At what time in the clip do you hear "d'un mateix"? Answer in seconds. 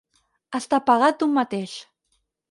1.19-1.75